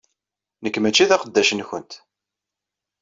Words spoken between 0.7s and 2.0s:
mačči d aqeddac-nkent.